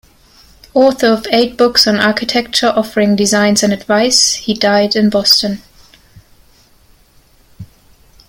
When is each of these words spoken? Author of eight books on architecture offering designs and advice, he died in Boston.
Author 0.73 1.05
of 1.09 1.27
eight 1.29 1.57
books 1.57 1.85
on 1.85 1.99
architecture 1.99 2.69
offering 2.75 3.15
designs 3.15 3.61
and 3.61 3.71
advice, 3.71 4.33
he 4.33 4.55
died 4.55 4.95
in 4.95 5.11
Boston. 5.11 5.61